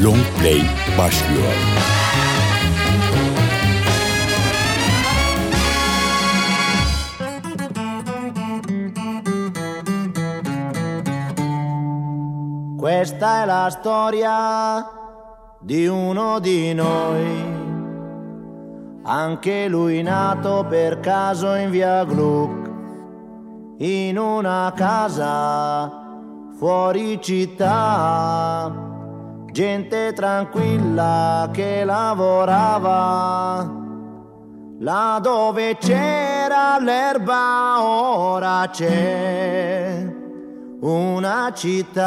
Long 0.00 0.22
Play 0.38 0.62
başlıyor. 0.98 1.52
Questa 12.76 13.42
è 13.42 13.46
la 13.46 13.70
storia 13.70 14.86
di 15.60 15.88
uno 15.88 16.38
di 16.38 16.74
noi, 16.74 17.26
anche 19.02 19.68
lui 19.68 20.02
nato 20.02 20.64
per 20.68 21.00
caso 21.00 21.54
in 21.54 21.70
via 21.70 22.04
Gluck, 22.04 22.70
in 23.78 24.16
una 24.16 24.72
casa 24.76 25.90
fuori 26.56 27.20
città, 27.20 28.87
gente 29.58 30.12
tranquilla 30.12 31.50
che 31.52 31.82
lavorava. 31.82 33.68
Là 34.78 35.18
dove 35.20 35.76
c'era 35.78 36.78
l'erba 36.78 37.82
ora 37.82 38.68
c'è 38.70 40.06
una 40.78 41.50
città 41.52 42.06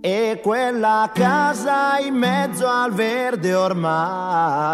e 0.00 0.40
quella 0.42 1.10
casa 1.12 1.98
in 1.98 2.14
mezzo 2.14 2.66
al 2.66 2.94
verde 2.94 3.52
ormai 3.52 4.64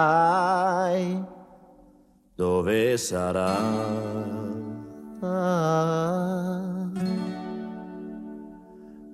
dove 2.37 2.97
sarà? 2.97 3.59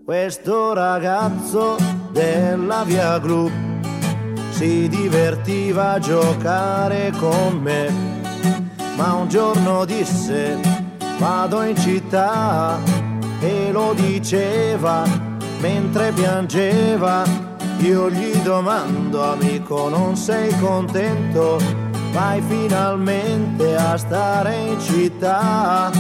Questo 0.07 0.73
ragazzo 0.73 1.77
della 2.13 2.85
via 2.85 3.19
Gru 3.19 3.51
si 4.51 4.87
divertiva 4.89 5.95
a 5.95 5.99
giocare 5.99 7.11
con 7.19 7.59
me, 7.61 7.91
ma 8.95 9.15
un 9.15 9.29
giorno 9.29 9.85
disse 9.85 10.61
vado 11.19 11.61
in 11.63 11.77
città 11.77 12.79
e 13.41 13.73
lo 13.73 13.95
diceva 13.95 15.03
mentre 15.59 16.13
piangeva. 16.13 17.25
Io 17.79 18.09
gli 18.09 18.33
domando 18.45 19.25
amico 19.25 19.89
non 19.89 20.15
sei 20.15 20.57
contento? 20.61 21.59
Vai 22.13 22.41
finalmente 22.43 23.75
a 23.75 23.97
stare 23.97 24.55
in 24.55 24.81
città, 24.81 25.91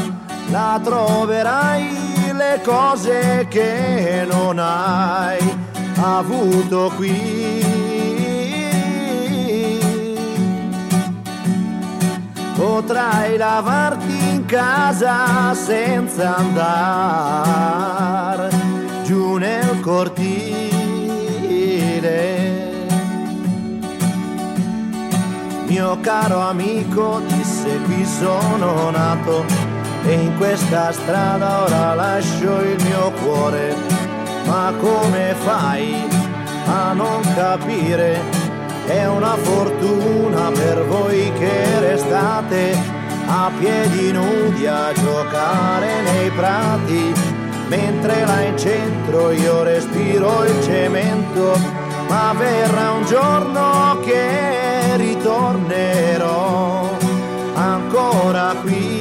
la 0.52 0.80
troverai 0.80 2.05
le 2.36 2.60
cose 2.62 3.46
che 3.48 4.26
non 4.30 4.58
hai 4.58 5.38
avuto 5.96 6.92
qui. 6.96 7.64
Potrai 12.54 13.36
lavarti 13.36 14.34
in 14.34 14.44
casa 14.46 15.54
senza 15.54 16.36
andare 16.36 18.50
giù 19.04 19.36
nel 19.36 19.80
cortile. 19.80 20.74
Mio 25.66 25.98
caro 26.00 26.40
amico 26.40 27.20
disse 27.26 27.78
qui 27.84 28.04
sono 28.04 28.90
nato 28.90 29.55
e 30.06 30.12
in 30.12 30.36
questa 30.36 30.92
strada 30.92 31.64
ora 31.64 31.94
lascio 31.94 32.60
il 32.62 32.82
mio 32.84 33.10
cuore. 33.22 33.74
Ma 34.46 34.72
come 34.78 35.34
fai 35.38 36.06
a 36.66 36.92
non 36.92 37.20
capire? 37.34 38.20
È 38.86 39.04
una 39.06 39.36
fortuna 39.36 40.50
per 40.52 40.84
voi 40.86 41.32
che 41.38 41.80
restate 41.80 42.76
a 43.26 43.50
piedi 43.58 44.12
nudi 44.12 44.66
a 44.66 44.92
giocare 44.92 46.02
nei 46.02 46.30
prati, 46.30 47.12
mentre 47.66 48.24
là 48.24 48.42
in 48.42 48.56
centro 48.56 49.32
io 49.32 49.64
respiro 49.64 50.44
il 50.44 50.62
cemento, 50.62 51.58
ma 52.08 52.32
verrà 52.38 52.92
un 52.92 53.04
giorno 53.06 53.98
che 54.04 54.96
ritornerò 54.96 56.88
ancora 57.54 58.54
qui. 58.62 58.95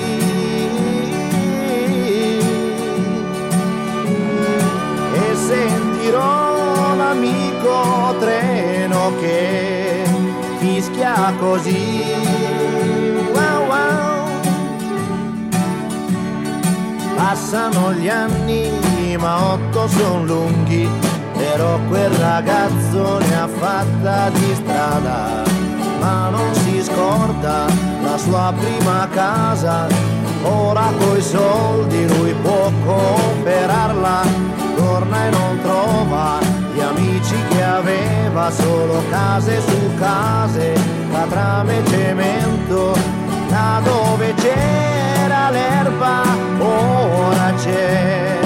Sentirò 6.06 6.96
l'amico 6.96 8.16
treno 8.20 9.12
che 9.20 10.04
fischia 10.58 11.34
così. 11.40 12.04
Wow, 13.34 13.66
wow. 13.68 14.28
Passano 17.16 17.94
gli 17.94 18.08
anni, 18.08 19.18
ma 19.18 19.54
otto 19.54 19.88
son 19.88 20.26
lunghi, 20.26 20.88
però 21.38 21.80
quel 21.88 22.12
ragazzo 22.12 23.18
ne 23.18 23.36
ha 23.36 23.48
fatta 23.48 24.30
di 24.30 24.54
strada, 24.54 25.44
ma 26.00 26.30
non 26.30 26.54
si 26.54 26.84
scorda 26.84 27.66
la 28.04 28.18
sua 28.18 28.54
prima 28.56 29.08
casa, 29.12 29.88
ora 30.44 30.92
coi 31.00 31.22
soldi 31.22 32.08
lui 32.08 32.34
può 32.44 32.72
comprarla, 32.86 34.22
torna 34.96 35.26
e 35.26 35.30
non 35.30 35.60
trova 35.62 36.40
gli 36.74 36.80
amici 36.80 37.36
che 37.50 37.62
aveva, 37.62 38.50
solo 38.50 39.04
case 39.10 39.60
su 39.60 39.94
case, 40.00 40.74
catrame 41.12 41.80
e 41.80 41.86
cemento, 41.86 42.98
là 43.50 43.82
dove 43.84 44.34
c'era 44.36 45.50
l'erba, 45.50 46.22
ora 46.60 47.54
c'è 47.58 48.40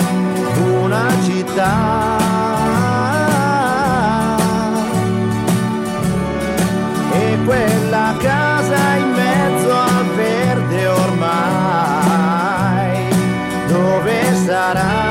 una 0.81 1.07
città. 1.23 2.17
E 7.11 7.37
quella 7.45 8.15
casa 8.17 8.95
in 8.95 9.11
mezzo 9.11 9.71
al 9.71 10.05
verde 10.15 10.87
ormai, 10.87 11.27
dove 13.67 14.35
sarà? 14.45 15.08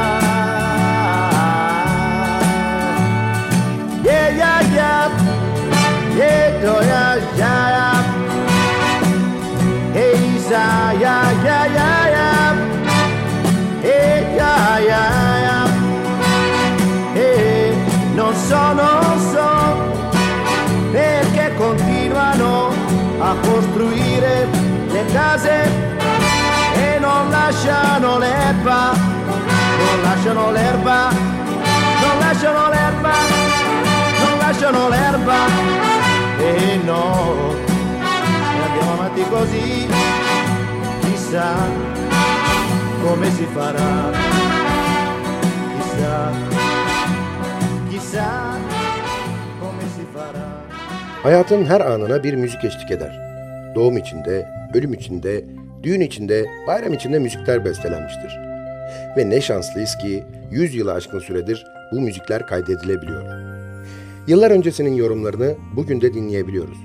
Case 25.12 25.56
e 26.74 26.98
non 26.98 27.30
lasciano 27.30 28.18
l'erba, 28.18 28.92
non 28.92 30.02
lasciano 30.02 30.50
l'erba, 30.50 31.08
non 32.02 32.18
lasciano 32.18 32.68
l'erba, 32.68 33.14
non 34.20 34.38
lasciano 34.38 34.88
l'erba 34.88 35.38
e 36.38 36.80
no, 36.84 37.54
e 38.56 38.62
andiamo 38.66 38.92
avanti 38.92 39.24
così, 39.28 39.88
chissà 41.00 41.54
come 43.02 43.30
si 43.30 43.46
farà, 43.52 44.10
chissà, 45.76 46.30
chissà. 47.88 48.56
Hayatın 51.24 51.64
her 51.64 51.80
anına 51.80 52.22
bir 52.24 52.34
müzik 52.34 52.64
eşlik 52.64 52.90
eder. 52.90 53.27
Doğum 53.78 53.96
içinde, 53.96 54.48
ölüm 54.74 54.94
içinde, 54.94 55.44
düğün 55.82 56.00
içinde, 56.00 56.46
bayram 56.66 56.92
içinde 56.92 57.18
müzikler 57.18 57.64
bestelenmiştir. 57.64 58.38
Ve 59.16 59.30
ne 59.30 59.40
şanslıyız 59.40 59.96
ki 59.98 60.24
100 60.50 60.74
yılı 60.74 60.92
aşkın 60.92 61.18
süredir 61.18 61.66
bu 61.92 62.00
müzikler 62.00 62.46
kaydedilebiliyor. 62.46 63.22
Yıllar 64.26 64.50
öncesinin 64.50 64.94
yorumlarını 64.94 65.54
bugün 65.76 66.00
de 66.00 66.14
dinleyebiliyoruz. 66.14 66.78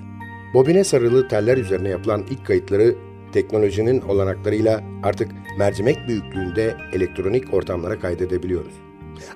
Bobine 0.53 0.83
sarılı 0.83 1.27
teller 1.27 1.57
üzerine 1.57 1.89
yapılan 1.89 2.23
ilk 2.29 2.45
kayıtları 2.45 2.95
teknolojinin 3.31 4.01
olanaklarıyla 4.01 4.81
artık 5.03 5.31
mercimek 5.57 6.07
büyüklüğünde 6.07 6.77
elektronik 6.93 7.53
ortamlara 7.53 7.99
kaydedebiliyoruz. 7.99 8.73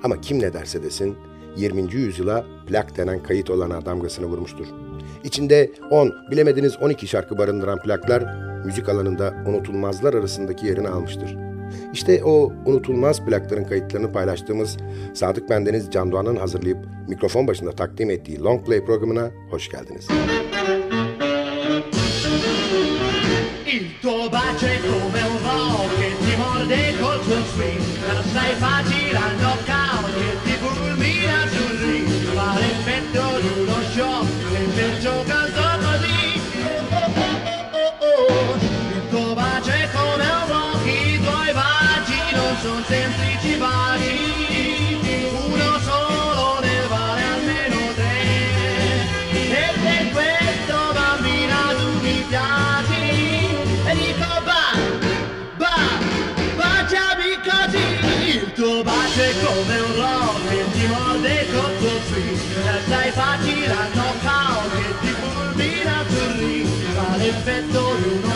Ama 0.03 0.21
kim 0.21 0.39
ne 0.39 0.53
derse 0.53 0.83
desin 0.83 1.15
20. 1.56 1.94
yüzyıla 1.94 2.45
plak 2.68 2.98
denen 2.98 3.24
kayıt 3.24 3.50
olana 3.50 3.86
damgasını 3.86 4.25
vurmuştur. 4.25 4.87
İçinde 5.24 5.72
10, 5.92 6.14
bilemediniz 6.31 6.78
12 6.81 7.08
şarkı 7.08 7.38
barındıran 7.38 7.81
plaklar 7.81 8.24
müzik 8.66 8.90
alanında 8.90 9.34
unutulmazlar 9.48 10.14
arasındaki 10.14 10.66
yerini 10.66 10.88
almıştır. 10.90 11.38
İşte 11.94 12.24
o 12.24 12.54
unutulmaz 12.66 13.25
plakların 13.25 13.64
kayıtlarını 13.64 14.12
paylaştığımız 14.12 14.78
Sadık 15.14 15.50
Bendeniz 15.50 15.92
Can 15.92 16.12
Doğan'ın 16.12 16.36
hazırlayıp 16.36 16.78
mikrofon 17.08 17.48
başında 17.48 17.72
takdim 17.72 18.10
ettiği 18.10 18.40
Long 18.40 18.66
Play 18.66 18.86
programına 18.86 19.31
hoş 19.50 19.69
geldiniz. 19.69 20.08
Il 23.68 23.86
tuo 24.02 24.31
bacio 24.31 24.68
è 24.68 24.78
come 24.81 25.22
un 25.31 25.38
rock 25.46 25.98
ti 26.25 26.34
morde 26.38 26.94
col 27.02 27.20
tuo 27.25 27.40
swing, 27.54 27.81
facile 28.60 29.18
al 29.18 29.34
knockout 29.40 29.87
Fa 67.27 67.33
l'effetto 67.33 67.95
di 67.97 68.26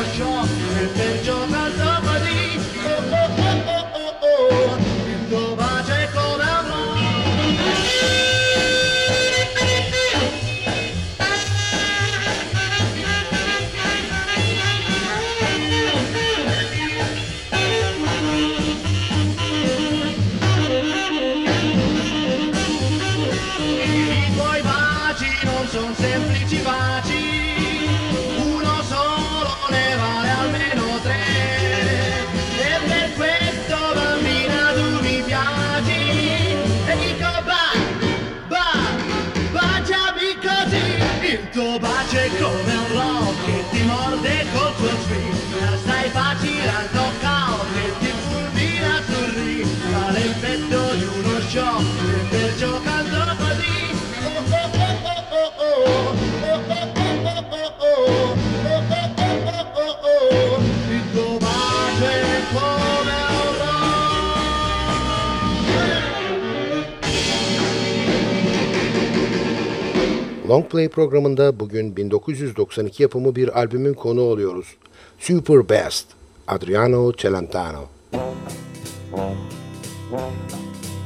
Longplay 70.51 70.89
programında 70.89 71.59
bugün 71.59 71.95
1992 71.95 73.03
yapımı 73.03 73.35
bir 73.35 73.59
albümün 73.59 73.93
konu 73.93 74.21
oluyoruz. 74.21 74.67
Super 75.19 75.69
Best, 75.69 76.07
Adriano 76.47 77.13
Celentano. 77.13 77.89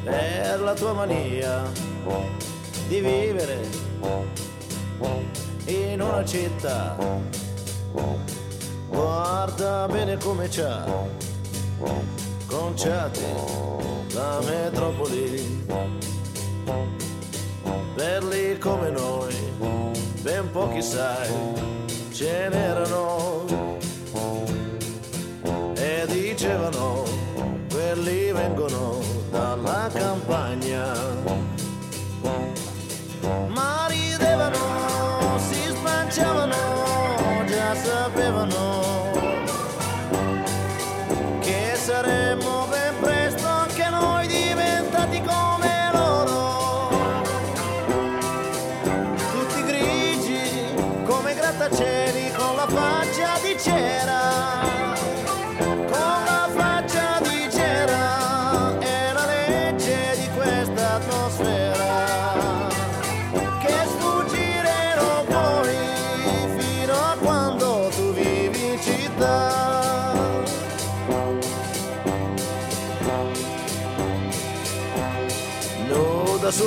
Per 0.05 0.59
la 0.59 0.75
tua 0.75 0.93
mania 0.93 1.63
di 2.89 2.95
vivere 2.95 3.59
in 5.67 5.99
una 6.01 6.25
città 6.25 6.97
Guarda 8.91 9.87
bene 9.93 10.17
come 10.17 10.47
c'ha 10.49 10.85
conciati 12.47 13.21
la 14.15 14.41
metropoli 14.47 15.55
belli 17.95 18.57
come 18.57 18.89
noi, 18.89 19.33
ben 20.21 20.51
pochi 20.51 20.81
sai, 20.81 21.29
ce 22.11 22.49
n'erano. 22.49 23.45
E 25.75 26.05
dicevano, 26.07 27.03
quelli 27.69 28.31
vengono 28.31 28.99
dalla 29.31 29.89
campagna, 29.93 30.93
ma 33.47 33.84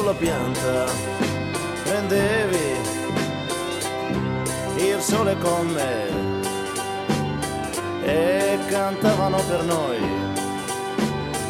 sulla 0.08 0.14
pianta, 0.14 0.84
prendevi 1.84 2.76
il 4.76 5.00
sole 5.00 5.36
con 5.38 5.66
me 5.66 6.06
e 8.04 8.58
cantavano 8.68 9.36
per 9.48 9.64
noi 9.64 9.98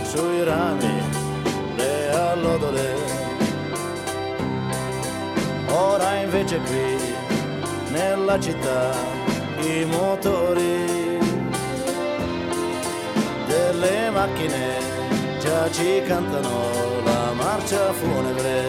sui 0.02 0.42
rami 0.42 1.02
le 1.76 2.10
allodole. 2.10 2.96
Ora 5.68 6.14
invece 6.16 6.58
qui 6.58 6.96
nella 7.90 8.40
città 8.40 8.92
i 9.60 9.84
motori 9.84 11.18
delle 13.46 14.10
macchine 14.10 15.38
già 15.38 15.70
ci 15.70 16.02
cantano 16.04 17.02
la 17.04 17.17
marcia 17.58 17.92
funebre 17.92 18.64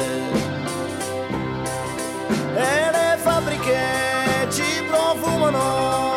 e 2.56 2.92
le 2.92 3.18
fabbriche 3.18 4.48
ci 4.50 4.84
profumano 4.88 6.09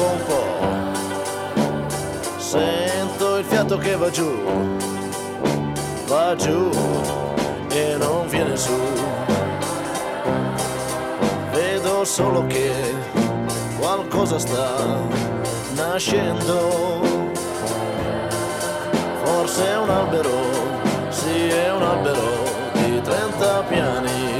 soffoco 0.00 0.04
un 0.04 0.24
po', 0.24 0.44
sento 2.38 3.36
il 3.36 3.44
fiato 3.44 3.76
che 3.76 3.96
va 3.96 4.10
giù, 4.10 4.30
va 6.06 6.34
giù 6.36 6.70
e 7.70 7.96
non 7.98 8.26
viene 8.28 8.56
su. 8.56 8.78
Vedo 11.52 12.04
solo 12.04 12.46
che 12.46 12.72
qualcosa 13.78 14.38
sta 14.38 14.98
nascendo. 15.74 17.08
Forse 19.22 19.66
è 19.66 19.76
un 19.76 19.90
albero, 19.90 20.30
sì 21.10 21.48
è 21.48 21.72
un 21.72 21.82
albero 21.82 22.48
di 22.72 23.00
30 23.02 23.62
piani. 23.68 24.39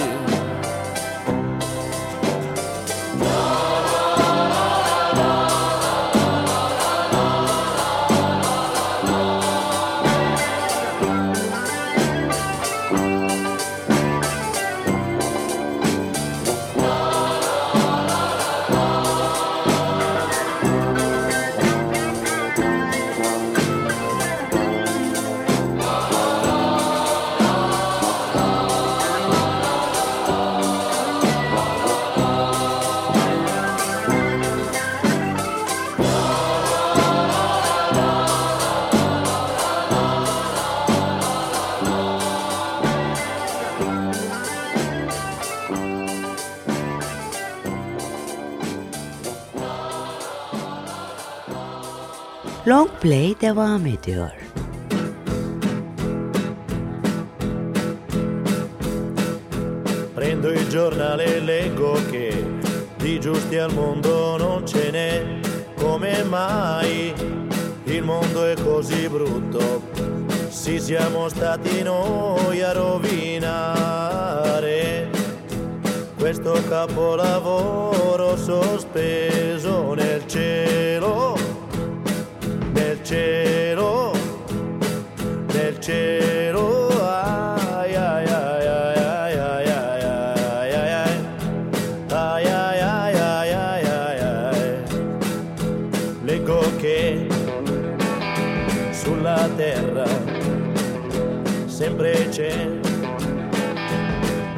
Play 53.00 53.34
devam 53.40 53.86
ediyor. 53.86 54.30
Prendo 60.14 60.50
il 60.50 60.68
giornale 60.68 61.36
e 61.36 61.40
leggo 61.40 61.98
che 62.10 62.44
di 62.98 63.18
giusti 63.18 63.56
al 63.56 63.72
mondo 63.72 64.36
non 64.36 64.66
ce 64.66 64.90
n'è. 64.90 65.38
Come 65.76 66.22
mai 66.24 67.14
il 67.84 68.02
mondo 68.02 68.44
è 68.44 68.54
così 68.62 69.08
brutto? 69.08 69.80
Sì, 70.50 70.78
siamo 70.78 71.30
stati 71.30 71.82
noi 71.82 72.60
a 72.60 72.72
rovinare 72.72 74.20
questo 76.18 76.52
capolavoro 76.68 78.36
sospeso 78.36 79.94
nel 79.94 80.26
cielo, 80.26 81.29
cielo, 83.10 84.12
nel 85.52 85.80
cielo. 85.80 86.30
Sulla 98.92 99.48
terra 99.56 100.06
sempre 101.66 102.28
c'è 102.28 102.68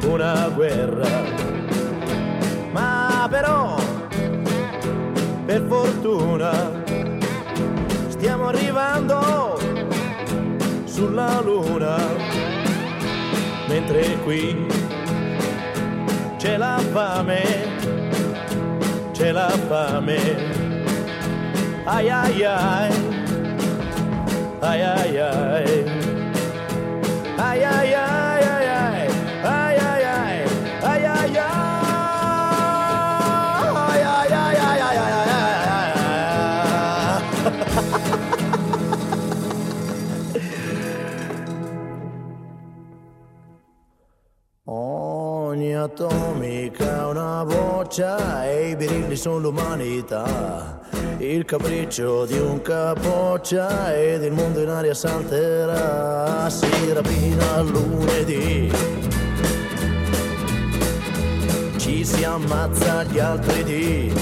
una 0.05 0.49
guerra. 0.53 1.07
Ma 2.71 3.27
però, 3.29 3.75
per 5.45 5.65
fortuna, 5.67 6.72
stiamo 8.43 8.47
arrivando 8.47 9.57
sulla 10.83 11.39
luna, 11.41 11.95
mentre 13.67 14.17
qui 14.23 14.67
c'è 16.37 16.57
la 16.57 16.77
fame, 16.91 17.41
c'è 19.11 19.31
la 19.31 19.49
fame. 19.67 20.51
Ai 21.85 22.09
ai 22.09 22.43
ai, 22.43 22.91
ai 24.59 24.81
ai 24.81 25.17
ai, 25.17 25.85
ai 27.37 27.63
ai 27.63 27.93
ai 27.93 28.12
Ogni 45.93 46.09
atomica 46.09 47.01
è 47.01 47.05
una 47.05 47.45
boccia 47.45 48.47
e 48.47 48.69
i 48.69 48.75
birilli 48.75 49.15
sono 49.15 49.37
l'umanità. 49.37 50.79
Il 51.19 51.45
capriccio 51.45 52.25
di 52.25 52.37
un 52.39 52.63
capoccia 52.63 53.95
ed 53.95 54.23
il 54.23 54.31
mondo 54.31 54.59
in 54.61 54.69
aria 54.69 54.95
salterà. 54.95 56.49
Si 56.49 56.91
rapina 56.91 57.61
lunedì. 57.61 58.71
Ci 61.77 62.03
si 62.03 62.23
ammazza 62.23 63.03
gli 63.03 63.19
altri 63.19 63.63
dì. 63.63 64.13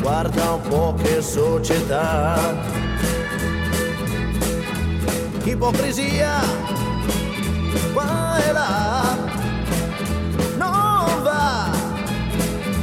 Guarda 0.00 0.52
un 0.52 0.60
po' 0.68 0.94
che 1.02 1.20
società. 1.20 2.76
Ipocrisia 5.42 6.67
là. 8.58 9.16
Non 10.56 11.22
va. 11.22 11.70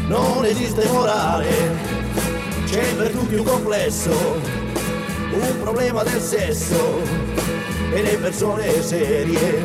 Non 0.08 0.46
esiste 0.46 0.88
morale. 0.90 1.50
C'è 2.66 2.96
per 2.96 3.12
tutti 3.12 3.36
un 3.36 3.44
complesso. 3.44 4.12
Un 5.32 5.60
problema 5.62 6.04
del 6.04 6.22
sesso. 6.22 7.02
E 7.94 8.02
le 8.02 8.18
persone 8.18 8.82
serie 8.82 9.64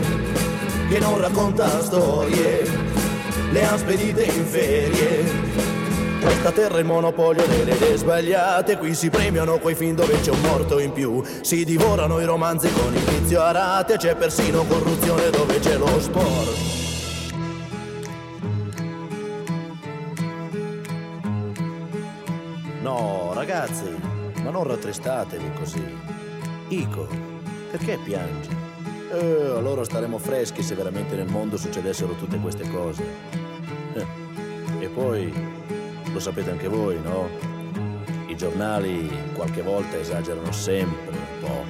che 0.88 0.98
non 0.98 1.20
raccontano 1.20 1.82
storie. 1.82 2.88
Le 3.52 3.64
han 3.64 3.78
spedite 3.78 4.22
in 4.22 4.44
ferie 4.46 5.79
questa 6.20 6.52
terra 6.52 6.76
è 6.76 6.80
il 6.80 6.84
monopolio 6.84 7.44
delle 7.46 7.74
idee 7.74 7.96
sbagliate 7.96 8.76
Qui 8.76 8.94
si 8.94 9.10
premiano 9.10 9.58
quei 9.58 9.74
film 9.74 9.94
dove 9.94 10.20
c'è 10.20 10.30
un 10.30 10.40
morto 10.40 10.78
in 10.78 10.92
più 10.92 11.22
Si 11.40 11.64
divorano 11.64 12.20
i 12.20 12.24
romanzi 12.24 12.70
con 12.72 12.94
inizio 12.94 13.42
a 13.42 13.50
rate 13.50 13.96
C'è 13.96 14.14
persino 14.14 14.64
corruzione 14.64 15.30
dove 15.30 15.58
c'è 15.58 15.76
lo 15.76 16.00
sport 16.00 16.68
No, 22.82 23.32
ragazzi, 23.34 23.84
ma 24.42 24.50
non 24.50 24.64
rattristatevi 24.64 25.52
così. 25.58 25.84
Ico, 26.68 27.06
perché 27.70 27.98
piangi? 28.02 28.48
Eh, 29.12 29.52
allora 29.56 29.84
staremo 29.84 30.18
freschi 30.18 30.62
se 30.62 30.74
veramente 30.74 31.14
nel 31.14 31.28
mondo 31.28 31.56
succedessero 31.56 32.14
tutte 32.14 32.38
queste 32.38 32.68
cose. 32.70 33.02
Eh, 33.94 34.06
E 34.80 34.88
poi, 34.88 35.32
lo 36.12 36.18
sapete 36.18 36.50
anche 36.50 36.68
voi, 36.68 37.00
no? 37.00 37.28
I 38.26 38.36
giornali 38.36 39.10
qualche 39.34 39.62
volta 39.62 39.96
esagerano 39.98 40.52
sempre 40.52 41.10
un 41.10 41.40
po'. 41.40 41.64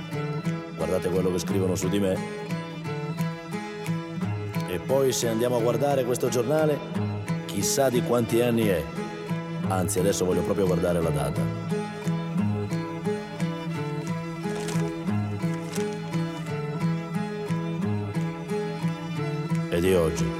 Guardate 0.76 1.08
quello 1.08 1.30
che 1.30 1.38
scrivono 1.38 1.74
su 1.74 1.88
di 1.88 1.98
me. 1.98 2.18
E 4.68 4.78
poi 4.78 5.12
se 5.12 5.28
andiamo 5.28 5.56
a 5.56 5.60
guardare 5.60 6.04
questo 6.04 6.28
giornale, 6.28 6.78
chissà 7.46 7.88
di 7.90 8.02
quanti 8.02 8.40
anni 8.40 8.68
è. 8.68 8.82
Anzi, 9.68 9.98
adesso 9.98 10.24
voglio 10.24 10.42
proprio 10.42 10.66
guardare 10.66 11.00
la 11.00 11.10
data. 11.10 11.40
È 19.68 19.78
di 19.78 19.94
oggi. 19.94 20.39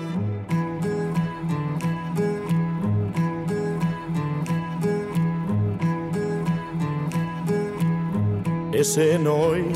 E 8.81 8.83
se 8.83 9.19
noi 9.19 9.71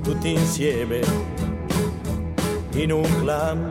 tutti 0.00 0.32
insieme 0.32 1.00
in 2.74 2.92
un 2.92 3.02
clan 3.20 3.68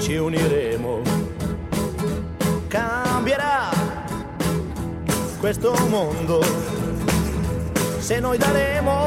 ci 0.00 0.16
uniremo, 0.16 1.00
cambierà 2.68 3.70
questo 5.40 5.74
mondo. 5.88 6.42
se 8.00 8.20
noi 8.20 8.36
daremo 8.36 9.04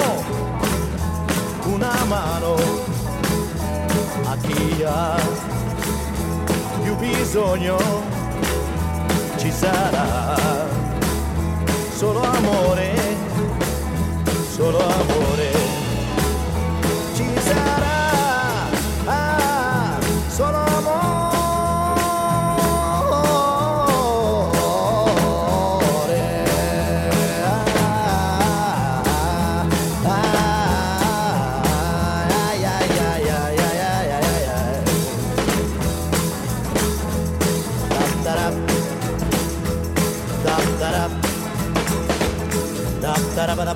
una 1.65 2.03
mano 2.05 2.55
a 4.23 4.37
chi 4.37 4.83
ha 4.83 5.19
più 6.81 6.95
bisogno 6.95 7.77
ci 9.37 9.51
sarà 9.51 10.76
solo 11.97 12.21
amore, 12.21 12.93
solo 14.55 14.77
amore. 14.77 15.36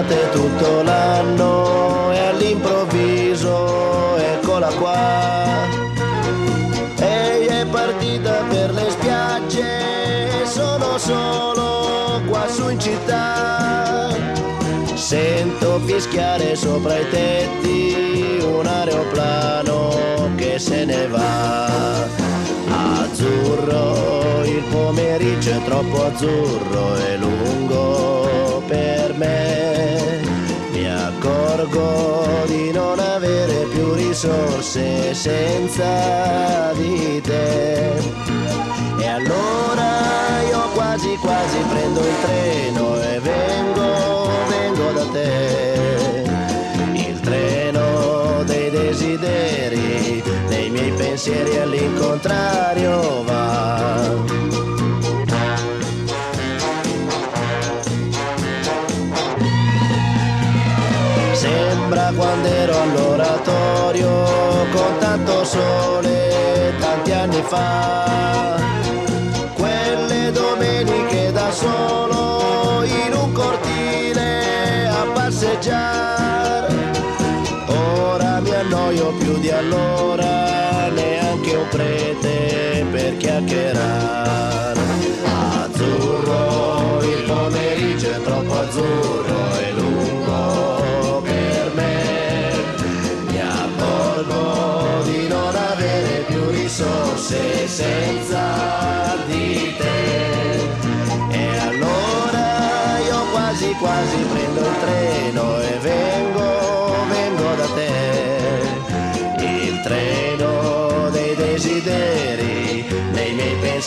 l'estate 0.00 0.30
tutto 0.30 0.82
l'anno 0.82 2.12
e 2.12 2.18
all'improvviso 2.18 4.16
eccola 4.16 4.68
qua. 4.68 5.68
Ehi 6.98 7.46
è 7.46 7.66
partita 7.66 8.42
per 8.48 8.72
le 8.72 8.90
spiagge 8.90 10.42
e 10.42 10.46
sono 10.46 10.98
solo 10.98 12.20
qua 12.28 12.48
su 12.48 12.68
in 12.68 12.80
città. 12.80 14.08
Sento 14.94 15.80
fischiare 15.80 16.54
sopra 16.54 16.96
i 16.98 17.08
tetti 17.08 18.38
un 18.42 18.66
aeroplano 18.66 20.30
che 20.36 20.58
se 20.58 20.84
ne 20.84 21.06
va. 21.08 21.68
Azzurro, 23.02 24.44
il 24.44 24.62
pomeriggio 24.70 25.50
è 25.50 25.64
troppo 25.64 26.04
azzurro 26.04 26.96
e 26.96 27.16
lungo 27.16 28.62
per 28.66 29.14
me. 29.14 29.69
Risorse 34.20 35.14
senza 35.14 36.72
di 36.74 37.22
te. 37.22 37.94
E 38.98 39.06
allora 39.08 40.42
io 40.46 40.68
quasi 40.74 41.16
quasi 41.16 41.56
prendo 41.70 42.00
il 42.00 42.14
treno 42.20 43.00
e 43.00 43.18
vengo, 43.20 44.28
vengo 44.48 44.92
da 44.92 45.06
te. 45.06 46.24
Il 46.92 47.20
treno 47.20 48.42
dei 48.44 48.68
desideri, 48.68 50.22
dei 50.48 50.68
miei 50.68 50.92
pensieri 50.92 51.56
all'incontrario 51.56 53.22
va. 53.24 54.18
Sembra 61.32 62.12
quando 62.14 62.48
ero 62.48 62.82
all'oratorio 62.82 63.59
con 63.98 64.98
tanto 65.00 65.44
sole 65.44 66.72
tanti 66.78 67.12
anni 67.12 67.42
fa. 67.42 68.56
Quelle 69.54 70.30
domeniche 70.30 71.32
da 71.32 71.50
solo 71.50 72.84
in 72.84 73.12
un 73.12 73.32
cortile 73.32 74.86
a 74.86 75.04
passeggiare. 75.12 76.72
Ora 77.66 78.40
mi 78.40 78.54
annoio 78.54 79.12
più 79.14 79.38
di 79.40 79.50
allora, 79.50 80.88
neanche 80.88 81.56
un 81.56 81.68
prete 81.68 82.29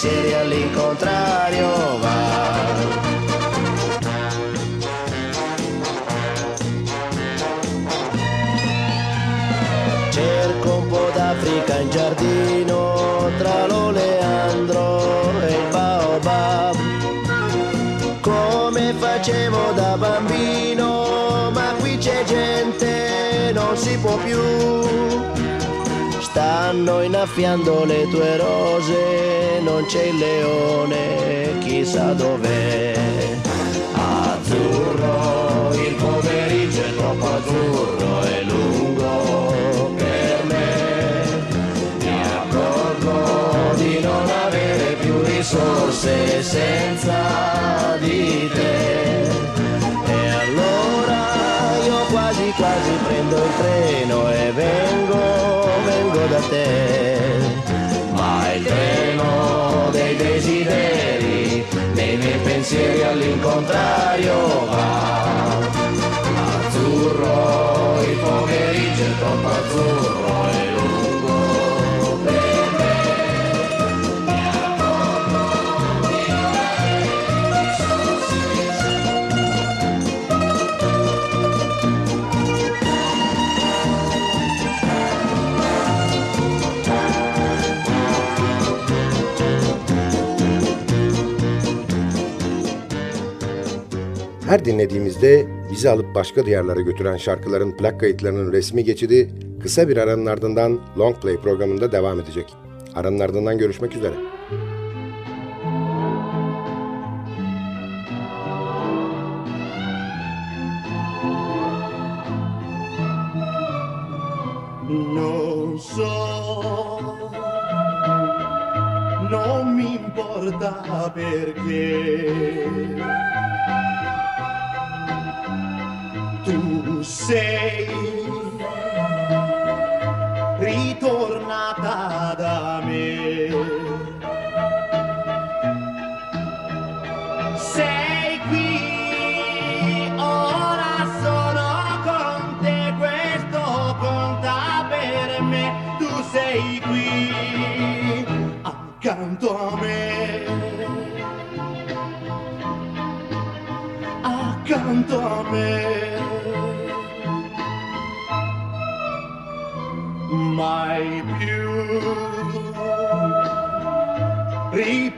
pensieri 0.04 0.34
all'incontrario 0.34 1.98
va. 2.00 2.12
Cerco 10.10 10.76
un 10.76 10.88
po' 10.88 11.10
d'Africa 11.14 11.78
in 11.78 11.90
giardino 11.90 13.32
tra 13.38 13.66
l'oleandro 13.66 15.40
e 15.42 15.52
il 15.52 15.68
baobab. 15.72 16.76
Come 18.20 18.94
facevo 19.00 19.72
da 19.72 19.96
bambino, 19.98 21.50
ma 21.52 21.74
qui 21.80 21.98
c'è 21.98 22.26
gente, 22.26 23.52
non 23.54 23.78
si 23.78 23.98
può 23.98 24.18
più. 24.18 24.83
Stanno 26.34 27.04
innaffiando 27.04 27.86
le 27.86 28.08
tue 28.10 28.38
rose, 28.38 29.60
non 29.62 29.86
c'è 29.86 30.06
il 30.06 30.18
leone, 30.18 31.60
chissà 31.60 32.14
dov'è. 32.14 32.98
Azzurro, 33.94 35.70
il 35.74 35.94
pomeriggio 35.94 36.82
è 36.82 36.96
troppo 36.96 37.28
azzurro 37.36 38.24
e 38.24 38.44
lungo 38.46 39.94
per 39.96 40.44
me. 40.46 41.46
Mi 42.00 42.22
accorgo 42.24 43.76
di 43.76 44.00
non 44.00 44.28
avere 44.44 44.96
più 45.02 45.22
risorse 45.22 46.42
senza 46.42 47.96
di 48.00 48.50
te. 48.52 49.22
E 50.08 50.30
allora 50.30 51.78
io 51.86 52.06
quasi 52.10 52.52
quasi 52.58 52.90
prendo 53.06 53.36
il 53.36 53.52
treno 53.56 53.93
te. 56.50 57.18
Ma 58.14 58.54
il 58.54 58.64
treno 58.64 59.90
dei 59.92 60.16
desideri, 60.16 61.66
nei 61.94 62.18
miei 62.18 62.40
pensieri 62.40 63.04
all'incontrario 63.04 64.66
va. 64.70 65.62
Azzurro, 66.66 68.02
il 68.02 68.18
pomeriggio 68.18 69.04
è 69.04 69.18
troppo 69.18 69.48
azzurro 69.48 70.53
Her 94.54 94.66
dinlediğimizde 94.66 95.46
bizi 95.72 95.90
alıp 95.90 96.16
başka 96.16 96.46
diyarlara 96.46 96.82
götüren 96.82 97.18
şarkıların 97.18 97.78
plak 97.78 98.00
kayıtlarının 98.00 98.52
resmi 98.52 98.84
geçidi 98.84 99.30
kısa 99.62 99.90
bir 99.90 99.98
aranın 99.98 100.26
ardından 100.26 100.80
Long 100.98 101.22
Play 101.22 101.38
programında 101.38 101.92
devam 101.92 102.20
edecek. 102.20 102.46
Aranın 102.96 103.20
ardından 103.20 103.58
görüşmek 103.58 103.96
üzere. 103.96 104.14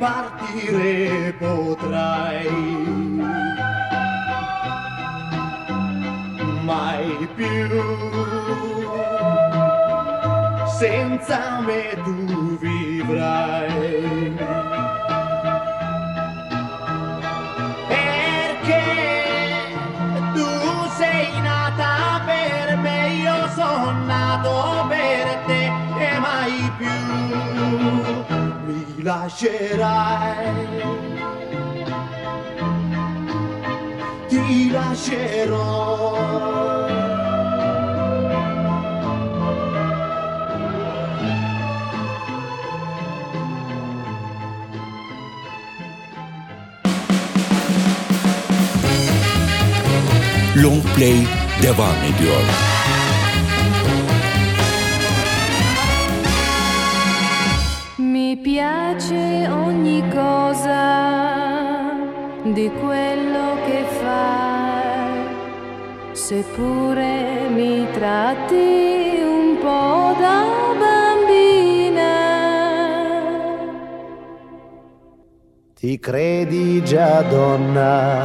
Ripartire 0.05 1.33
potrai. 1.39 2.47
Mai 6.63 7.27
più 7.35 7.81
senza 10.77 11.59
me 11.65 11.97
tu 12.03 12.57
vivrai. 12.59 14.34
Lascerai. 29.35 30.67
Ti 34.29 34.71
lascerò. 34.71 36.13
Long 50.55 50.81
Play 50.93 51.27
devam 51.61 51.95
ediyor. 52.07 52.84
Di 62.55 62.71
quello 62.79 63.57
che 63.65 63.83
fai, 63.99 65.25
seppure 66.13 67.49
mi 67.49 67.85
tratti 67.91 69.19
un 69.21 69.57
po' 69.59 70.15
da 70.17 70.45
bambina. 70.79 72.13
Ti 75.77 75.99
credi 75.99 76.81
già 76.85 77.23
donna, 77.23 78.23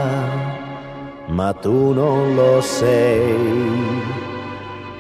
ma 1.27 1.53
tu 1.55 1.93
non 1.93 2.37
lo 2.37 2.61
sei. 2.61 3.99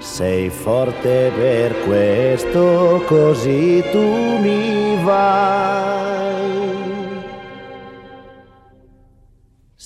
Sei 0.00 0.50
forte 0.50 1.30
per 1.38 1.84
questo, 1.86 3.04
così 3.06 3.80
tu 3.92 4.38
mi 4.40 4.98
vai. 5.04 6.09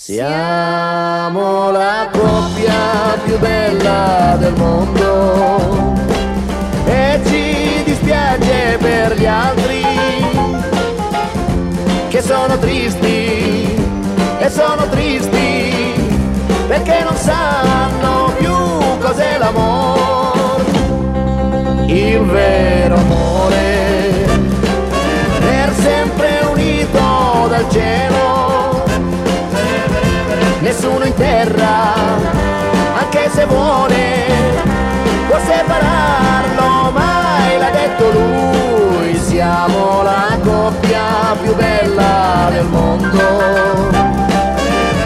Siamo 0.06 1.70
la 1.70 2.10
coppia 2.12 3.16
più 3.24 3.38
bella 3.38 4.36
del 4.38 4.52
mondo. 4.54 5.94
E 6.84 7.22
ci 7.24 7.82
dispiace 7.84 8.76
per 8.80 9.16
gli 9.16 9.24
altri 9.24 9.82
che 12.08 12.20
sono 12.20 12.58
tristi 12.58 13.74
e 14.40 14.50
sono 14.50 14.86
tristi 14.90 15.72
perché 16.66 17.02
non 17.02 17.16
sanno 17.16 18.30
più 18.36 18.54
cos'è 19.00 19.38
l'amore, 19.38 20.64
il 21.86 22.20
vero 22.26 22.96
amore, 22.96 24.26
per 25.38 25.72
sempre 25.72 26.40
unito 26.52 27.46
dal 27.48 27.66
cielo, 27.70 28.73
nessuno 30.64 31.04
in 31.04 31.14
terra, 31.14 31.92
anche 32.96 33.28
se 33.34 33.44
vuole, 33.44 34.24
può 35.28 35.38
separarlo, 35.38 36.90
mai 36.90 37.58
l'ha 37.58 37.70
detto 37.70 38.10
lui, 38.10 39.14
siamo 39.18 40.02
la 40.02 40.38
coppia 40.42 41.36
più 41.42 41.54
bella 41.54 42.48
del 42.50 42.64
mondo. 42.64 43.92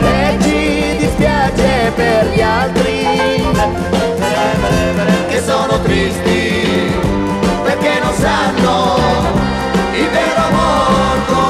E 0.01 0.39
ci 0.43 0.97
dispiace 0.97 1.93
per 1.97 2.27
gli 2.33 2.41
altri 2.41 3.47
che 5.29 5.43
sono 5.45 5.81
tristi 5.81 6.93
perché 7.65 7.99
non 8.01 8.15
sanno 8.15 8.97
il 9.93 10.09
vero 10.09 10.41
amor 10.51 11.48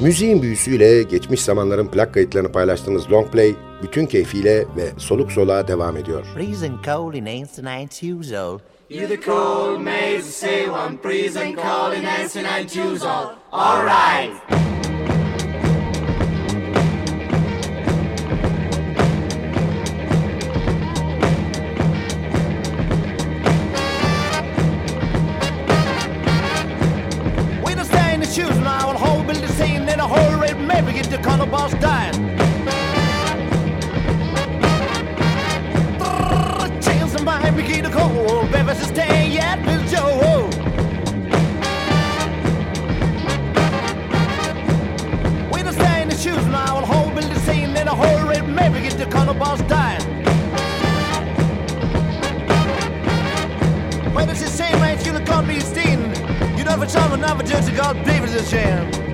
Müziğin 0.00 0.42
büyüsüyle 0.42 1.02
geçmiş 1.02 1.42
zamanların 1.42 1.86
plak 1.86 2.14
kayıtlarını 2.14 2.52
paylaştığımız 2.52 3.10
long 3.12 3.32
play 3.32 3.54
bütün 3.82 4.06
keyfiyle 4.06 4.64
ve 4.76 4.90
soluk 4.98 5.32
soluğa 5.32 5.68
devam 5.68 5.96
ediyor. 5.96 6.24
Freezing 6.34 6.84
cold 6.84 7.14
in 7.14 7.26
ancient 7.26 8.02
years 8.02 8.32
old. 8.32 8.60
You 8.90 9.08
the 9.08 9.20
cold 9.20 9.80
maids 9.80 10.26
say 10.26 10.70
one 10.70 10.98
breeze 11.04 11.40
and 11.40 11.54
call 11.56 11.92
in 11.92 12.04
and 12.04 12.68
choose 12.68 13.08
all. 13.08 13.26
Alright. 13.52 14.75
way, 30.82 30.92
get 30.92 31.06
the 31.06 31.18
color 31.18 31.46
boss 31.46 31.72
dying. 31.74 32.36
in 37.18 37.24
my 37.24 37.50
we 37.50 37.62
get 37.62 37.84
the 37.84 37.90
cold. 37.90 38.50
Baby, 38.50 38.74
sustain 38.74 39.32
yet, 39.32 39.62
Bill 39.64 39.82
Joe. 39.92 40.48
We 45.52 45.62
the 45.62 45.72
same 45.72 46.08
the 46.08 46.16
shoes 46.16 46.44
I'll 46.52 46.84
hold 46.84 47.14
build 47.14 47.30
the 47.30 47.40
scene 47.40 47.76
in 47.76 47.88
a 47.88 47.94
whole 47.94 48.28
red. 48.28 48.48
Maybe 48.48 48.80
get 48.82 48.98
the 48.98 49.06
color 49.06 49.34
boss 49.34 49.60
dying. 49.62 50.02
Where 54.14 54.26
does 54.26 54.42
it 54.42 54.50
say, 54.50 54.72
man? 54.72 54.94
It's 54.94 55.06
gonna 55.06 55.24
call 55.24 55.42
me 55.42 55.60
Steen. 55.60 56.00
You 56.56 56.64
know 56.64 56.76
for 56.78 56.88
saw 56.88 57.12
another 57.12 57.44
judge, 57.44 57.74
God 57.76 58.04
believe 58.04 58.24
it's 58.24 58.34
a 58.34 58.44
sham. 58.44 59.05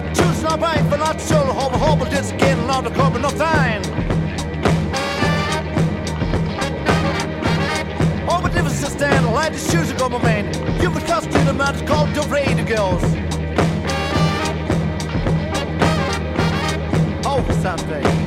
Not 0.00 0.14
choose, 0.14 0.42
not 0.42 0.60
right, 0.60 0.90
but 0.90 0.98
not 0.98 1.20
soul, 1.20 1.44
hope, 1.44 1.72
hope, 1.72 2.08
just 2.10 2.36
getting 2.38 2.66
not 2.66 2.84
the 2.84 2.90
cover, 2.90 3.18
no 3.18 3.30
time. 3.30 3.82
All 8.28 8.44
it's 8.46 8.82
a 8.82 8.90
stand, 8.90 9.26
light 9.32 9.52
the 9.52 9.58
shoes, 9.58 9.92
go, 9.94 10.08
my 10.08 10.22
man. 10.22 10.46
You've 10.80 10.94
been 10.94 11.06
cost 11.06 11.30
to 11.30 11.38
the 11.38 11.54
it's 11.70 11.82
called 11.82 12.10
the 12.14 12.22
radio 12.28 12.64
girls. 12.64 13.02
Oh, 17.24 17.44
someday. 17.62 18.17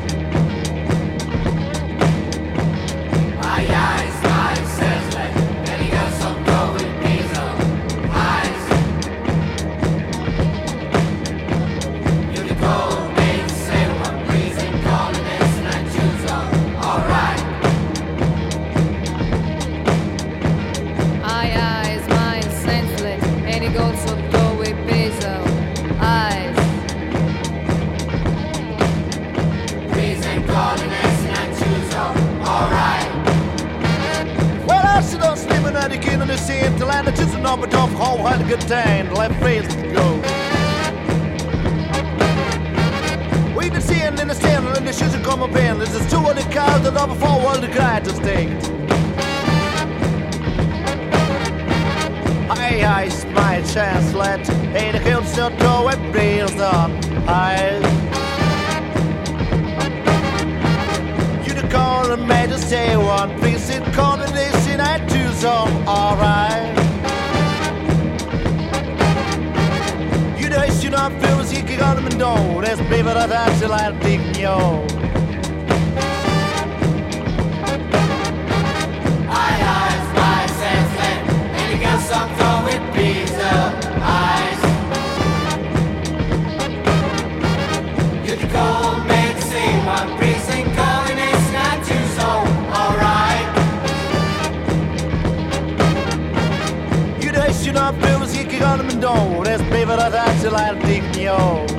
la 100.01 100.09
date 100.09 100.41
de 100.41 100.49
you. 100.49 101.11
dignol. 101.11 101.70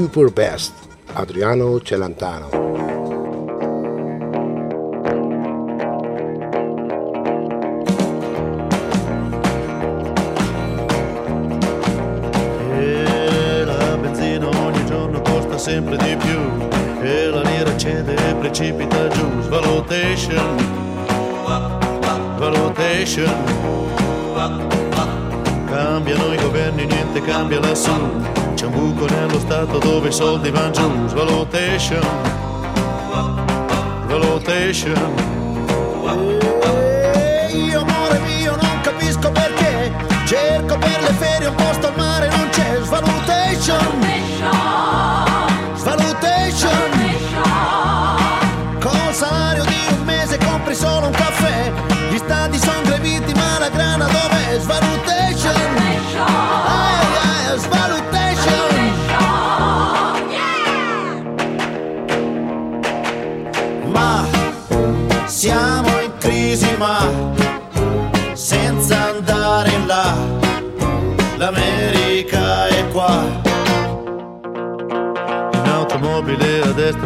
Super 0.00 0.32
Best, 0.32 0.72
Adriano 1.12 1.78
Celentano. 1.82 2.69
Stato 29.62 29.78
dove 29.78 30.08
i 30.08 30.12
soldi 30.12 30.50
vanno 30.50 30.70
giù, 30.70 31.08
svalutation, 31.08 32.00
valutation. 34.06 35.14
E 36.62 37.50
io 37.52 37.80
amore 37.80 38.20
mio 38.20 38.56
non 38.56 38.80
capisco 38.80 39.30
perché. 39.30 39.92
Cerco 40.24 40.78
per 40.78 41.00
le 41.02 41.12
ferie 41.12 41.48
un 41.48 41.54
posto 41.56 41.88
al 41.88 41.96
mare 41.96 42.28
non 42.28 42.48
c'è. 42.48 42.78
Svalutation 42.82 43.20
Svalutation 43.60 44.09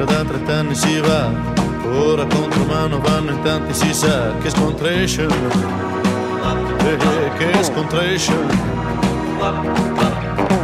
automobile 0.05 0.15
a 0.19 0.23
destra 0.23 0.23
da 0.23 0.25
30 0.25 0.53
anni 0.53 0.75
si 0.75 1.01
va, 1.01 1.31
ora 1.91 2.27
contro 2.27 2.65
mano 2.65 3.01
vanno 3.01 3.31
in 3.31 3.43
tanti 3.43 3.73
si 3.75 3.93
sa 3.95 4.37
che 4.39 4.51
scontration, 4.51 5.31
eh, 6.79 7.31
che 7.39 7.65
scontration. 7.65 8.73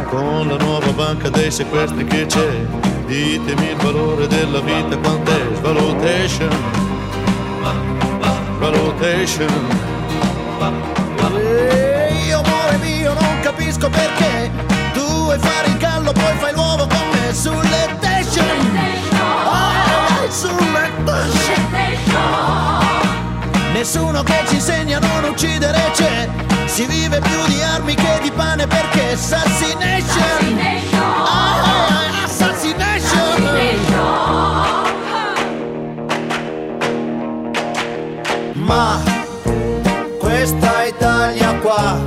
Con 0.09 0.47
la 0.47 0.57
nuova 0.57 0.91
banca 0.91 1.29
dei 1.29 1.51
sequestri 1.51 2.03
che 2.05 2.25
c'è, 2.25 2.65
ditemi 3.05 3.69
il 3.69 3.75
valore 3.77 4.27
della 4.27 4.59
vita 4.59 4.97
quant'è, 4.97 5.55
svalutation, 5.55 6.49
valutation. 8.59 9.49
E 11.33 12.13
io 12.25 12.39
amore 12.39 12.77
mio 12.77 13.13
non 13.13 13.39
capisco 13.41 13.89
perché 13.89 14.51
tu 14.93 15.05
vuoi 15.05 15.39
fare 15.39 15.67
il 15.67 15.77
gallo 15.77 16.11
poi 16.11 16.35
fai 16.37 16.53
l'uovo 16.53 16.87
con 16.87 17.09
me 17.11 17.33
sulle 17.33 17.89
station. 17.97 19.00
Sulle 20.41 20.89
station. 21.03 21.69
Nessuno 23.73 24.23
che 24.23 24.43
ci 24.47 24.55
insegna 24.55 24.97
a 24.97 24.99
non 24.99 25.29
uccidere 25.29 25.77
c'è. 25.93 26.27
Si 26.65 26.83
vive 26.87 27.19
più 27.19 27.45
di 27.45 27.61
armi 27.61 27.93
che 27.93 28.19
di 28.23 28.31
pane 28.31 28.65
perché 28.65 29.11
Assassination. 29.11 30.59
Ah, 30.95 32.23
Assassination. 32.23 33.49
Ma 38.53 38.99
questa 40.17 40.85
Italia 40.85 41.53
qua 41.59 41.99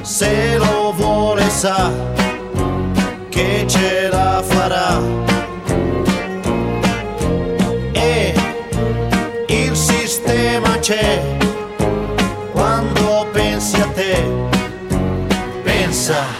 Se 0.00 0.56
lo 0.56 0.94
vuole 0.96 1.50
sa 1.50 2.07
pensa 16.08 16.20
anche 16.22 16.37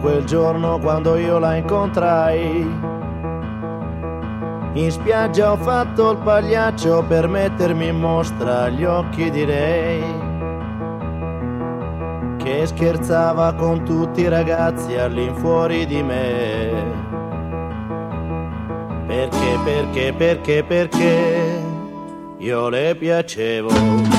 quel 0.00 0.24
giorno 0.24 0.78
quando 0.78 1.16
io 1.16 1.38
la 1.38 1.56
incontrai. 1.56 2.96
In 4.74 4.90
spiaggia 4.90 5.52
ho 5.52 5.56
fatto 5.56 6.10
il 6.12 6.18
pagliaccio 6.18 7.02
per 7.08 7.26
mettermi 7.26 7.88
in 7.88 7.98
mostra 7.98 8.64
agli 8.64 8.84
occhi 8.84 9.30
di 9.30 9.44
lei. 9.44 10.02
Che 12.36 12.66
scherzava 12.66 13.54
con 13.54 13.84
tutti 13.84 14.20
i 14.20 14.28
ragazzi 14.28 14.94
all'infuori 14.94 15.86
di 15.86 16.02
me. 16.02 16.70
Perché, 19.06 19.58
perché, 19.64 20.12
perché, 20.12 20.64
perché 20.64 21.62
io 22.38 22.68
le 22.68 22.94
piacevo. 22.94 24.17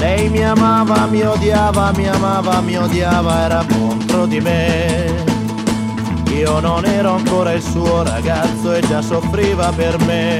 Lei 0.00 0.30
mi 0.30 0.42
amava, 0.42 1.04
mi 1.04 1.20
odiava, 1.20 1.92
mi 1.94 2.08
amava, 2.08 2.62
mi 2.62 2.74
odiava, 2.74 3.40
era 3.44 3.66
contro 3.70 4.24
di 4.24 4.40
me. 4.40 5.24
Io 6.32 6.58
non 6.58 6.86
ero 6.86 7.10
ancora 7.10 7.52
il 7.52 7.60
suo 7.60 8.02
ragazzo 8.02 8.72
e 8.72 8.80
già 8.80 9.02
soffriva 9.02 9.70
per 9.76 9.98
me. 10.06 10.38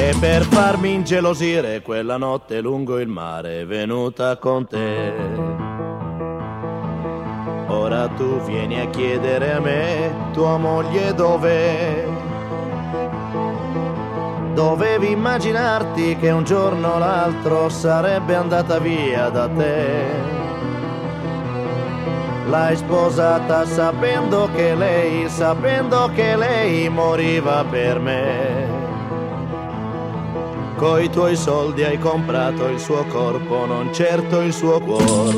E 0.00 0.16
per 0.18 0.42
farmi 0.42 0.94
ingelosire 0.94 1.80
quella 1.80 2.16
notte 2.16 2.60
lungo 2.60 2.98
il 2.98 3.06
mare 3.06 3.60
è 3.60 3.66
venuta 3.66 4.36
con 4.36 4.66
te. 4.66 5.12
Ora 7.68 8.08
tu 8.08 8.40
vieni 8.40 8.80
a 8.80 8.88
chiedere 8.88 9.52
a 9.52 9.60
me, 9.60 10.30
tua 10.32 10.56
moglie 10.56 11.14
dov'è? 11.14 12.17
Dovevi 14.58 15.12
immaginarti 15.12 16.16
che 16.16 16.30
un 16.30 16.42
giorno 16.42 16.94
o 16.94 16.98
l'altro 16.98 17.68
sarebbe 17.68 18.34
andata 18.34 18.80
via 18.80 19.28
da 19.28 19.46
te. 19.46 20.04
L'hai 22.48 22.76
sposata 22.76 23.64
sapendo 23.64 24.48
che 24.52 24.74
lei, 24.74 25.28
sapendo 25.28 26.10
che 26.12 26.34
lei 26.34 26.88
moriva 26.88 27.64
per 27.70 28.00
me. 28.00 28.66
Coi 30.74 31.08
tuoi 31.08 31.36
soldi 31.36 31.84
hai 31.84 32.00
comprato 32.00 32.66
il 32.66 32.80
suo 32.80 33.04
corpo, 33.04 33.64
non 33.64 33.94
certo 33.94 34.40
il 34.40 34.52
suo 34.52 34.80
cuore. 34.80 35.36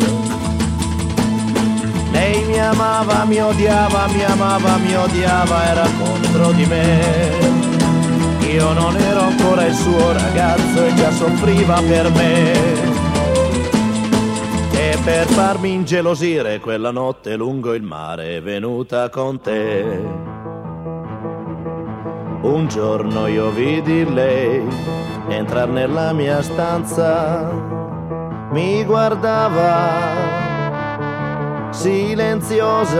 Lei 2.10 2.42
mi 2.46 2.58
amava, 2.58 3.24
mi 3.26 3.38
odiava, 3.38 4.06
mi 4.06 4.24
amava, 4.24 4.76
mi 4.78 4.96
odiava, 4.96 5.64
era 5.66 5.86
contro 5.98 6.52
di 6.52 6.64
me. 6.64 7.49
Io 8.52 8.72
non 8.72 8.96
ero 8.96 9.20
ancora 9.20 9.64
il 9.64 9.74
suo 9.74 10.12
ragazzo 10.12 10.84
e 10.84 10.94
già 10.94 11.12
soffriva 11.12 11.80
per 11.86 12.10
me. 12.10 12.52
E 14.72 14.98
per 15.04 15.26
farmi 15.28 15.72
ingelosire 15.72 16.58
quella 16.58 16.90
notte 16.90 17.36
lungo 17.36 17.74
il 17.74 17.82
mare 17.82 18.38
è 18.38 18.42
venuta 18.42 19.08
con 19.08 19.40
te. 19.40 20.02
Un 22.42 22.66
giorno 22.68 23.28
io 23.28 23.50
vidi 23.50 24.04
lei 24.12 24.66
entrar 25.28 25.68
nella 25.68 26.12
mia 26.12 26.42
stanza, 26.42 27.52
mi 28.50 28.82
guardava 28.84 30.08
silenziosa 31.70 32.98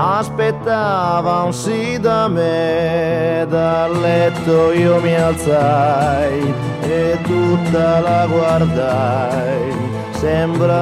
aspettava 0.00 1.42
un 1.42 1.52
sì 1.52 2.00
da 2.00 2.26
me, 2.26 3.44
dal 3.46 4.00
letto 4.00 4.72
io 4.72 4.98
mi 4.98 5.14
alzai 5.14 6.54
e 6.80 7.18
tutta 7.22 8.00
la 8.00 8.26
guardai, 8.26 9.74
sembrava 10.12 10.78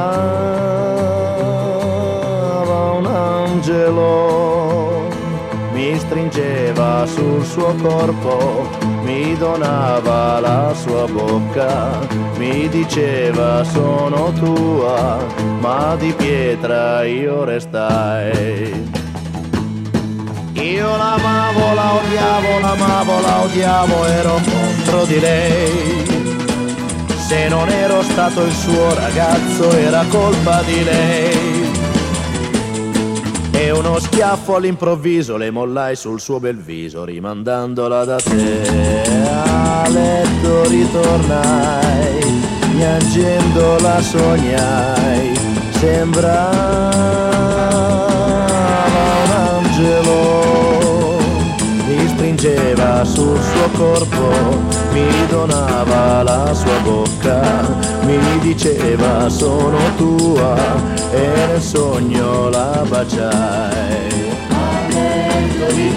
un 2.93 3.07
angelo, 3.07 5.09
mi 5.73 5.99
stringeva 5.99 7.05
sul 7.07 7.45
suo 7.45 7.75
corpo, 7.83 8.69
mi 9.03 9.37
donava 9.37 10.39
la 10.39 10.73
sua 10.75 11.09
bocca, 11.09 11.99
mi 12.37 12.69
diceva 12.69 13.65
sono 13.65 14.31
tua, 14.33 15.19
ma 15.59 15.97
di 15.97 16.13
pietra 16.13 17.03
io 17.03 17.43
restai. 17.43 18.98
Io 20.61 20.97
l'amavo, 20.97 21.73
la 21.73 21.95
odiavo, 21.95 22.59
l'amavo, 22.59 23.21
la 23.21 23.41
odiavo, 23.43 24.05
ero 24.07 24.41
contro 24.45 25.05
di 25.05 25.21
lei. 25.21 26.07
Se 27.29 27.47
non 27.49 27.69
ero 27.69 28.03
stato 28.03 28.43
il 28.43 28.53
suo 28.53 28.95
ragazzo 28.95 29.71
era 29.71 30.05
colpa 30.09 30.63
di 30.63 30.83
lei. 30.83 31.71
E 33.53 33.71
uno 33.71 34.01
schiaffo 34.01 34.57
all'improvviso 34.57 35.37
le 35.37 35.51
mollai 35.51 35.95
sul 35.95 36.21
suo 36.21 36.41
bel 36.41 36.57
viso, 36.57 37.05
rimandandola 37.05 38.05
da 38.05 38.17
te. 38.17 39.03
A 39.29 39.89
letto 39.89 40.69
ritornai, 40.69 42.43
piangendo 42.77 43.79
la 43.79 44.01
sognai, 44.01 45.39
sembrava 45.79 47.08
stringeva 52.39 53.05
sul 53.05 53.37
suo 53.37 53.69
corpo, 53.73 54.31
mi 54.93 55.27
donava 55.29 56.23
la 56.23 56.55
sua 56.55 56.79
bocca, 56.85 57.67
mi 58.03 58.39
diceva 58.41 59.29
sono 59.29 59.77
tua 59.97 60.55
e 61.11 61.33
nel 61.35 61.61
sogno 61.61 62.49
la 62.49 62.85
baciai. 62.89 64.07
Mi 65.75 65.95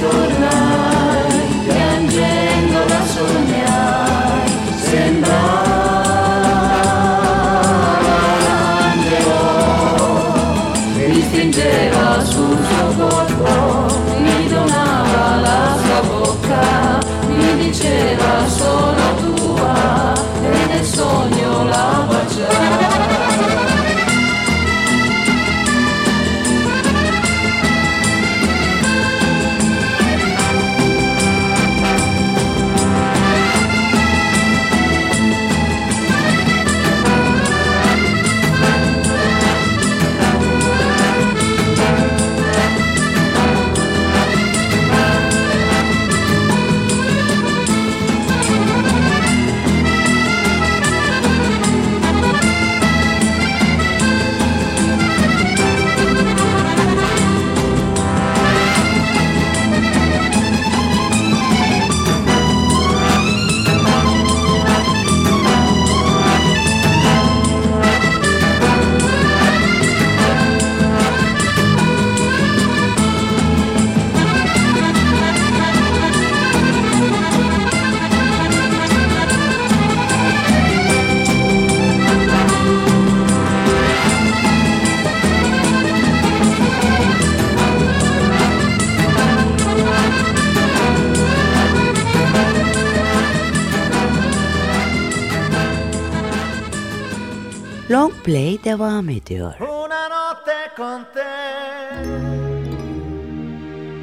Long 97.92 98.14
Play 98.24 98.58
devam 98.64 99.10
ediyor. 99.10 99.60
Una 99.60 100.08
notte 100.08 100.72
con 100.78 101.06
te 101.12 101.34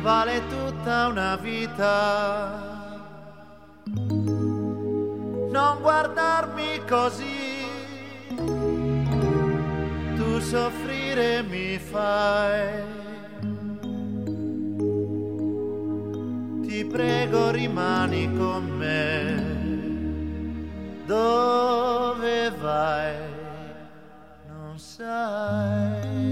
vale 0.02 0.42
tutta 0.50 1.06
una 1.06 1.36
vita. 1.36 1.88
Non 5.50 5.80
guardarmi 5.80 6.82
così, 6.86 7.64
tu 10.16 10.38
soffrire 10.40 11.42
mi 11.44 11.78
fai. 11.78 12.84
Ti 16.66 16.84
prego 16.84 17.50
rimani 17.50 18.30
con 18.36 18.64
me. 18.68 19.46
Dove 21.06 22.52
vai? 22.60 23.37
Sai. 24.98 26.26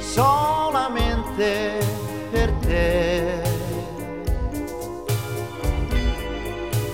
Solamente 0.00 1.78
per 2.32 2.50
te, 2.66 3.40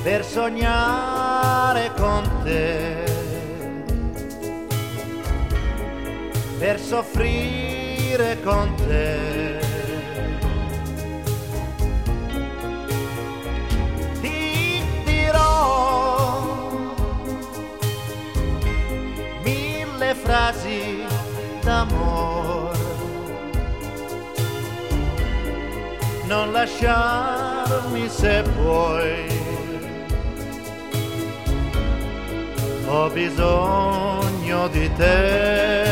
per 0.03 0.25
sognare 0.25 1.91
con 1.97 2.23
te, 2.43 3.05
per 6.59 6.79
soffrire 6.79 8.39
con 8.43 8.75
te. 8.87 9.54
Mille 19.45 20.15
frasi 20.15 21.05
d'amore. 21.63 22.79
Non 26.27 26.53
lasciarmi 26.53 28.09
se 28.09 28.43
puoi. 28.57 29.27
Ho 32.87 33.11
bisogno 33.11 34.69
di 34.69 34.91
te. 34.95 35.84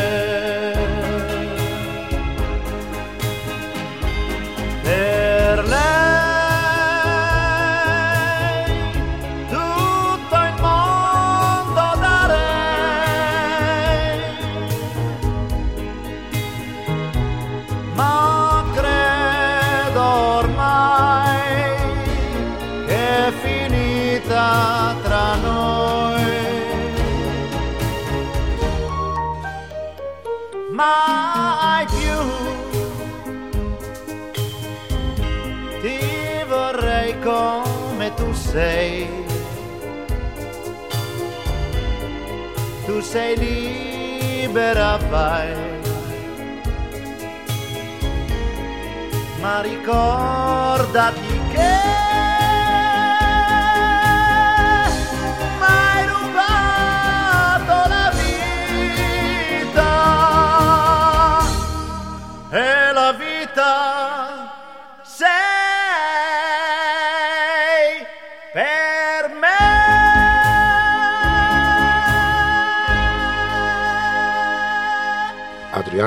Libera, 44.53 44.97
vai. 45.09 45.51
Ma 49.41 49.61
ricordati 49.61 51.12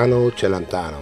Adriano 0.07 0.33
Celentano. 0.33 1.01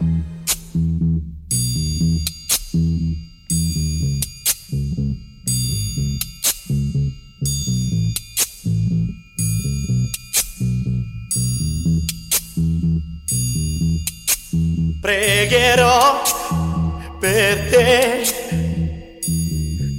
Pregherò 14.99 16.21
per 17.19 17.69
te 17.69 18.23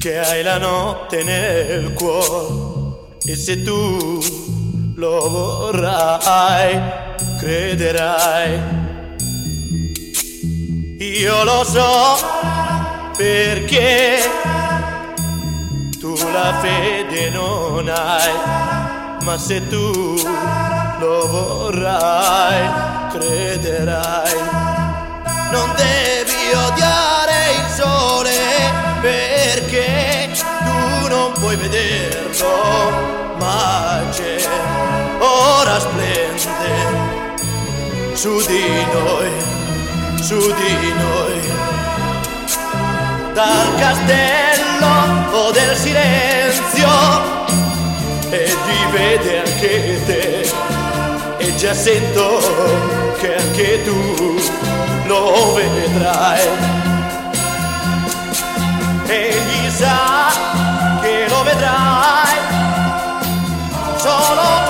che 0.01 0.19
hai 0.19 0.43
la 0.43 0.59
notte 0.59 1.23
nel 1.23 1.93
cuore 1.93 3.19
e 3.25 3.37
se 3.37 3.63
tu 3.63 4.19
lo 4.97 5.29
vorrai, 5.29 6.81
crederai. 7.39 8.86
Io 10.99 11.45
lo 11.45 11.63
so 11.63 12.17
perché 13.19 14.19
tu 16.01 16.15
la 16.33 16.55
fede 16.63 17.29
non 17.29 17.87
hai, 17.87 18.33
ma 19.23 19.37
se 19.37 19.69
tu 19.69 20.17
lo 20.99 21.27
vorrai, 21.29 22.71
crederai. 23.11 24.41
Non 25.51 25.71
devi 25.77 26.55
odiare 26.55 27.35
il 27.59 27.67
sole 27.75 28.39
perché 29.03 30.31
tu 30.33 31.09
non 31.09 31.33
puoi 31.33 31.57
vederlo, 31.57 33.35
ma 33.39 34.01
c'è, 34.13 34.49
ora 35.19 35.79
splende 35.79 37.35
su 38.15 38.41
di 38.47 38.87
noi, 38.93 39.31
su 40.27 40.35
di 40.35 40.93
noi. 40.93 41.41
Dal 43.33 43.75
castello 43.77 45.53
del 45.53 45.77
silenzio 45.77 46.89
e 48.31 48.45
ti 48.67 48.91
vede 48.91 49.39
anche 49.39 50.03
te 50.05 50.51
e 51.37 51.55
già 51.55 51.73
sento 51.73 52.41
che 53.21 53.37
anche 53.37 53.85
tu 53.85 54.35
lo 55.05 55.53
vedrai. 55.55 56.49
Egli 59.07 59.71
sa 59.71 60.33
che 61.03 61.27
lo 61.29 61.43
vedrai 61.45 62.37
solo 63.97 64.66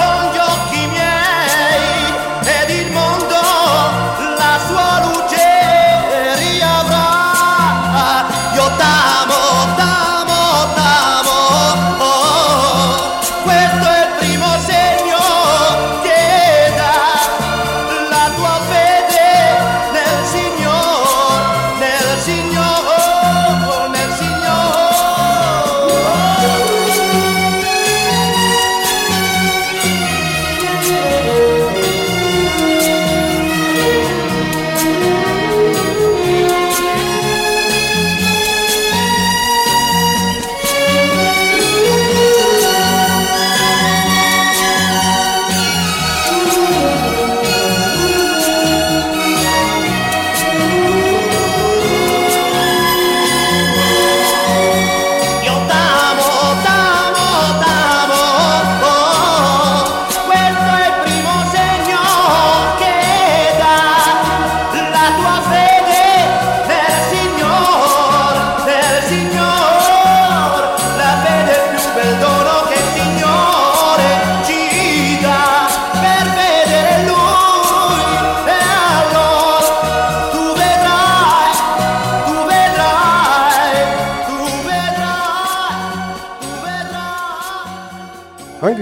Io 8.66 9.15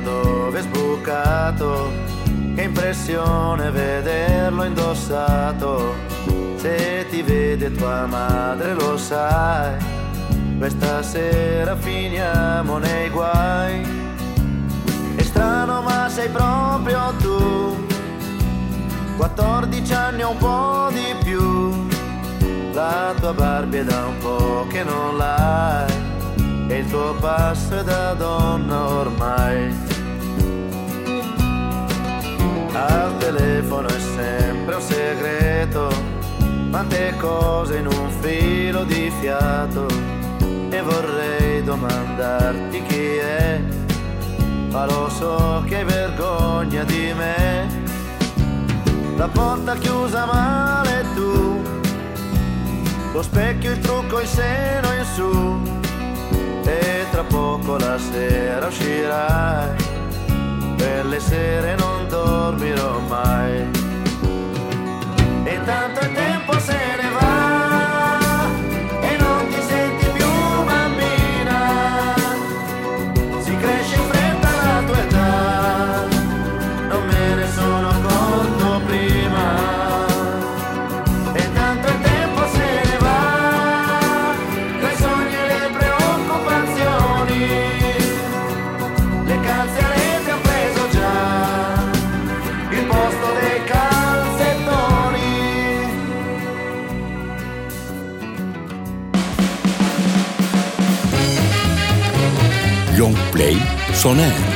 dove 0.00 0.58
è 0.58 0.62
sbucato, 0.62 1.90
che 2.54 2.62
impressione 2.62 3.70
vederlo 3.70 4.64
indossato. 4.64 5.94
Se 6.56 7.06
ti 7.10 7.22
vede 7.22 7.70
tua 7.72 8.06
madre 8.06 8.74
lo 8.74 8.96
sai, 8.96 9.76
questa 10.58 11.02
sera 11.02 11.76
finiamo 11.76 12.78
nei 12.78 13.08
guai. 13.10 13.80
È 15.16 15.22
strano 15.22 15.82
ma 15.82 16.08
sei 16.08 16.28
proprio 16.28 17.14
tu, 17.18 17.86
14 19.16 19.92
anni 19.92 20.22
o 20.22 20.30
un 20.30 20.36
po' 20.38 20.88
di 20.90 21.14
più. 21.22 21.86
La 22.72 23.14
tua 23.18 23.32
Barbie 23.32 23.84
da 23.84 24.06
un 24.06 24.18
po' 24.18 24.66
che 24.68 24.82
non 24.82 25.05
classe 27.46 27.84
da 27.84 28.12
donna 28.14 28.88
ormai. 28.88 29.72
Al 32.72 33.16
telefono 33.18 33.86
è 33.86 34.00
sempre 34.00 34.74
un 34.74 34.80
segreto, 34.80 35.88
tante 36.72 37.14
cose 37.18 37.76
in 37.78 37.86
un 37.86 38.10
filo 38.20 38.82
di 38.82 39.12
fiato. 39.20 39.86
E 40.70 40.82
vorrei 40.82 41.62
domandarti 41.62 42.82
chi 42.82 43.16
è, 43.16 43.60
ma 44.72 44.84
lo 44.86 45.08
so 45.08 45.62
che 45.66 45.76
hai 45.76 45.84
vergogna 45.84 46.82
di 46.82 47.12
me. 47.14 47.68
La 49.16 49.28
porta 49.28 49.76
chiusa 49.76 50.26
male 50.26 51.04
tu, 51.14 51.62
lo 53.12 53.22
specchio, 53.22 53.70
il 53.70 53.78
trucco, 53.78 54.20
il 54.20 54.26
seno 54.26 54.92
in 54.92 55.04
su 55.14 55.75
e 56.66 57.06
tra 57.10 57.22
poco 57.22 57.76
la 57.78 57.98
sera 57.98 58.66
uscirai, 58.66 59.74
per 60.76 61.06
le 61.06 61.20
sere 61.20 61.74
non 61.76 62.08
dormirò 62.08 62.98
mai. 63.00 63.70
E 65.44 65.60
tanto 65.64 66.00
è 66.00 66.12
tempo 66.12 66.58
se 66.58 66.75
Sonner. 104.06 104.55